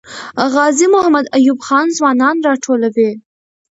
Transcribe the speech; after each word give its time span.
غازي 0.53 0.85
محمد 0.95 1.25
ایوب 1.37 1.59
خان 1.67 1.87
ځوانان 1.97 2.35
راټولوي. 2.47 3.11